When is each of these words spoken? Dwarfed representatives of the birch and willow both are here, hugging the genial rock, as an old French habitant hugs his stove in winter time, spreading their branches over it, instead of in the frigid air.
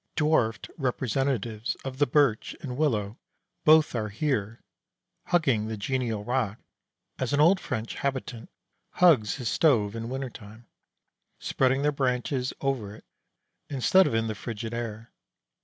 Dwarfed 0.15 0.67
representatives 0.79 1.75
of 1.85 1.99
the 1.99 2.07
birch 2.07 2.55
and 2.61 2.75
willow 2.75 3.19
both 3.65 3.93
are 3.93 4.09
here, 4.09 4.63
hugging 5.27 5.67
the 5.67 5.77
genial 5.77 6.23
rock, 6.23 6.57
as 7.19 7.33
an 7.33 7.39
old 7.39 7.59
French 7.59 7.93
habitant 7.93 8.49
hugs 8.93 9.35
his 9.35 9.47
stove 9.47 9.95
in 9.95 10.09
winter 10.09 10.31
time, 10.31 10.65
spreading 11.37 11.83
their 11.83 11.91
branches 11.91 12.51
over 12.61 12.95
it, 12.95 13.05
instead 13.69 14.07
of 14.07 14.15
in 14.15 14.25
the 14.25 14.33
frigid 14.33 14.73
air. 14.73 15.11